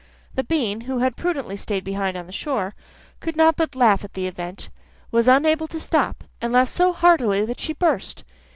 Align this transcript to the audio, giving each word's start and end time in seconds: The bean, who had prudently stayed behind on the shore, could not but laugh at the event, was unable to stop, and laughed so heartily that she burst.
The 0.33 0.43
bean, 0.43 0.81
who 0.89 0.97
had 0.97 1.15
prudently 1.15 1.55
stayed 1.55 1.83
behind 1.83 2.17
on 2.17 2.25
the 2.25 2.31
shore, 2.31 2.73
could 3.19 3.35
not 3.35 3.55
but 3.55 3.75
laugh 3.75 4.03
at 4.03 4.15
the 4.15 4.25
event, 4.25 4.69
was 5.11 5.27
unable 5.27 5.67
to 5.67 5.79
stop, 5.79 6.23
and 6.41 6.51
laughed 6.51 6.71
so 6.71 6.91
heartily 6.91 7.45
that 7.45 7.59
she 7.59 7.73
burst. 7.73 8.23